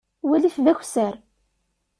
Walit 0.27 0.57
d 0.65 0.67
akessar. 0.71 1.13